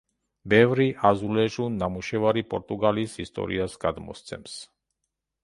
[0.51, 4.59] ბევრი აზულეჟუ ნამუშევარი პორტუგალიის ისტორიას გადმოსცემს.